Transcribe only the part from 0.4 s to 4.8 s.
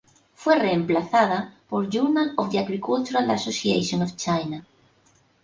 reemplazada por "Journal of the Agricultural Association of China".